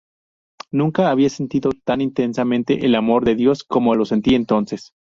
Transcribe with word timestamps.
Nunca 0.71 1.11
había 1.11 1.29
sentido 1.29 1.69
tan 1.85 2.01
intensamente 2.01 2.87
el 2.87 2.95
amor 2.95 3.23
de 3.23 3.35
Dios 3.35 3.63
como 3.63 3.93
lo 3.93 4.05
sentí 4.05 4.33
entonces". 4.33 4.95